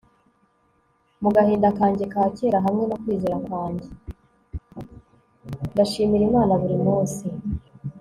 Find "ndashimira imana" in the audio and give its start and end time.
5.73-6.53